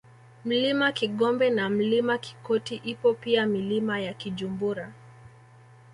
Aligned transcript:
Mlima 0.45 0.91
Kigombe 0.91 1.49
na 1.49 1.69
Mlima 1.69 2.17
Kikoti 2.17 2.75
ipo 2.75 3.13
pia 3.13 3.45
Milima 3.45 3.99
ya 3.99 4.13
Kijumbura 4.13 4.93